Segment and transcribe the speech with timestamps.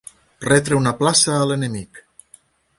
[0.45, 2.05] Retre una plaça a l'enemic.